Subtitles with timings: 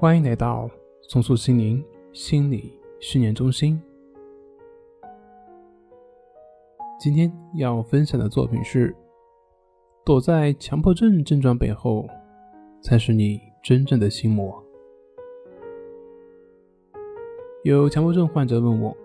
[0.00, 0.66] 欢迎来到
[1.02, 3.78] 松树心灵心理训练中心。
[6.98, 8.96] 今天要分享的作品是：
[10.02, 12.08] 躲在强迫症症状背后，
[12.80, 14.64] 才是你真正的心魔。
[17.62, 18.96] 有强迫症患者问我，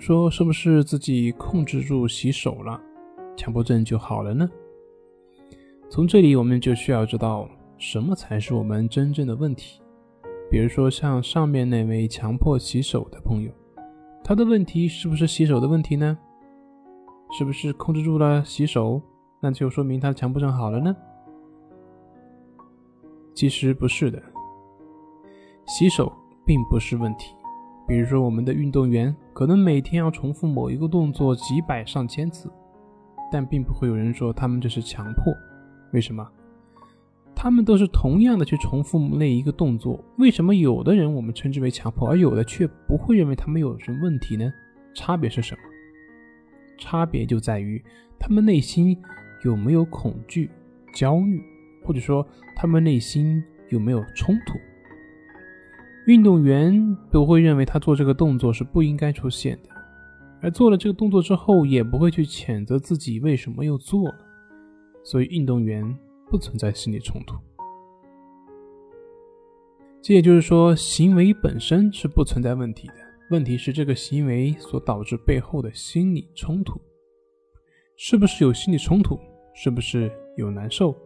[0.00, 2.82] 说：“是不是自己控制住洗手了，
[3.36, 4.50] 强迫症就好了呢？”
[5.88, 7.48] 从这里我们就需要知道，
[7.78, 9.80] 什么才是我们真正的问题。
[10.50, 13.52] 比如说，像上面那位强迫洗手的朋友，
[14.24, 16.18] 他的问题是不是洗手的问题呢？
[17.30, 19.00] 是不是控制住了洗手，
[19.38, 20.94] 那就说明他强迫症好了呢？
[23.32, 24.20] 其实不是的，
[25.66, 26.12] 洗手
[26.44, 27.32] 并不是问题。
[27.86, 32.50] 比如说，我们的运动员可能每天要重复某一个动作几百上千次，
[33.30, 35.32] 但并不会有人说他们这是强迫。
[35.92, 36.28] 为什么？
[37.42, 44.52] 他们都是同样的去重复那一个动作，为什么有的人我们称之为强迫，而有的却不会认为他们有什么问题呢？
[44.92, 45.60] 差别是什么？
[46.76, 47.82] 差别就在于
[48.18, 48.94] 他们内心
[49.42, 50.50] 有没有恐惧、
[50.92, 51.42] 焦虑，
[51.82, 54.58] 或者说他们内心有没有冲突。
[56.06, 59.70] 运动员不会认为他做这个动作是不应该出现的，
[60.42, 64.18] 而做了这个动作之后，也不会去谴责自己为什么又做了。
[65.02, 65.96] 所以，运动员
[66.30, 67.34] 不存在心理冲突。
[70.00, 72.94] 这也就是说，行为本身是不存在问题的，
[73.30, 76.80] 问题是这个行为所导致背后的心理冲突。
[77.96, 79.18] 是不是有心理冲突？
[79.54, 80.96] 是不是有难受？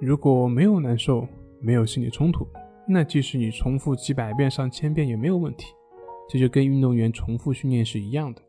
[0.00, 1.26] 如果没有难受，
[1.60, 2.46] 没有心理冲突。
[2.86, 5.68] 那即使你重复几百遍、上千遍也没有问题，
[6.28, 8.42] 这就跟运动员重复训练是一样的。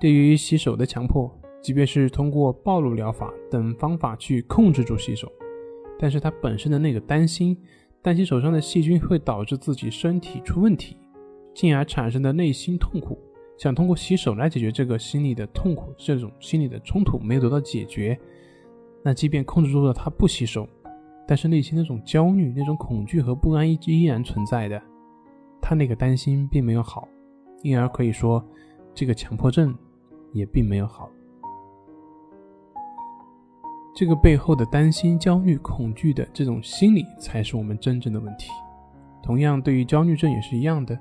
[0.00, 5.30] 对于洗手的强迫，即便是通过暴露疗法等方法去控制住洗手，
[5.98, 7.56] 但是他本身的那个担心，
[8.00, 10.96] 担心手上的细菌会导致自己身体出问题，
[11.54, 13.18] 进而产生的内心痛苦，
[13.58, 18.18] 想通过洗手来解决这个心理的痛苦，这种心理的冲突没有得到解决，
[19.02, 20.66] 那即便控制住了他不洗手。
[21.28, 24.82] 但是内心那种焦虑、那种恐惧和不安依依然存在的，
[25.60, 27.06] 他那个担心并没有好，
[27.62, 28.44] 因而可以说，
[28.92, 29.72] 这个强迫症
[30.32, 31.08] 也并没有好。
[34.00, 38.50] 这个背后的担心、焦虑、恐惧的这种心理，才是我们真正的问题。
[39.22, 40.98] 同样，对于焦虑症也是一样的，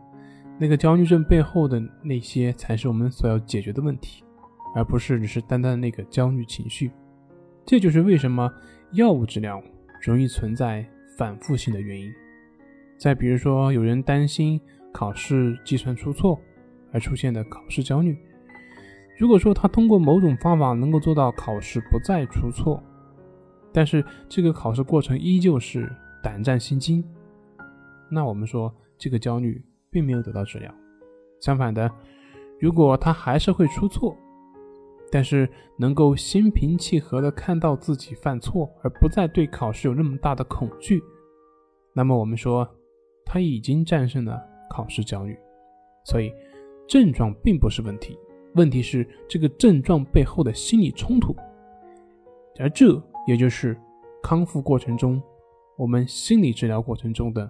[0.57, 4.21] 那个焦虑症背后的那些，才是我们所要解决的问题，
[4.75, 6.91] 而不是只是单单的那个焦虑情绪。
[7.65, 8.51] 这就是为什么
[8.91, 9.63] 药物治疗。
[10.01, 10.85] 容易存在
[11.17, 12.11] 反复性的原因。
[12.97, 14.59] 再比如说，有人担心
[14.91, 16.37] 考试计算出错
[16.91, 18.17] 而出现的考试焦虑。
[19.17, 22.83] 如果说他通过某种方法能够做到考试不再出错，
[23.71, 25.91] 但是这个考试过程依旧是
[26.23, 27.03] 胆战心惊，
[28.09, 30.73] 那我们说这个焦虑并没有得到治疗。
[31.39, 31.89] 相反的，
[32.59, 34.15] 如果他还是会出错，
[35.11, 41.01] 但是能够心平气和地看到自己犯错，而不再对考试有那么大的恐惧，
[41.93, 42.67] 那么我们说
[43.25, 45.37] 他已经战胜了考试焦虑。
[46.05, 46.33] 所以
[46.87, 48.17] 症状并不是问题，
[48.55, 51.35] 问题是这个症状背后的心理冲突，
[52.59, 53.79] 而这也就是
[54.23, 55.21] 康复过程中
[55.77, 57.47] 我们心理治疗过程中的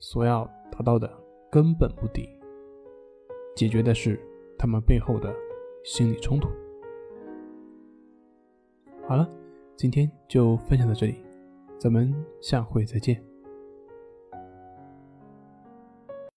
[0.00, 1.08] 所要达到的
[1.48, 2.28] 根本目的，
[3.54, 4.20] 解决的是
[4.58, 5.32] 他们背后的
[5.84, 6.48] 心理冲突。
[9.06, 9.30] 好了，
[9.76, 11.24] 今天就分享到这里，
[11.78, 13.25] 咱们下回再见。